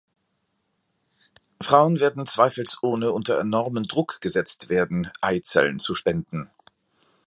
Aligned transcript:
Frauen 1.61 1.99
werden 1.99 2.25
zweifelsohne 2.25 3.11
unter 3.11 3.37
enormen 3.37 3.83
Druck 3.83 4.19
gesetzt 4.19 4.69
werden, 4.69 5.11
Eizellen 5.21 5.77
zu 5.77 5.93
spenden. 5.93 6.49